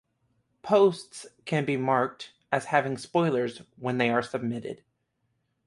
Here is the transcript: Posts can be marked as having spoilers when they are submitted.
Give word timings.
Posts 0.63 1.27
can 1.45 1.63
be 1.63 1.77
marked 1.77 2.31
as 2.51 2.65
having 2.73 2.97
spoilers 2.97 3.61
when 3.75 3.99
they 3.99 4.09
are 4.09 4.23
submitted. 4.23 4.83